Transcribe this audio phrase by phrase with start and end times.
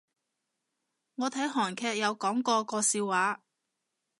[1.13, 3.43] 我睇韓劇有講過個笑話